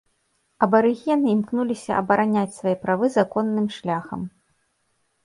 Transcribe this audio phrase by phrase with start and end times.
[0.65, 4.21] Абарыгены імкнуліся абараняць свае правы законным шляхам.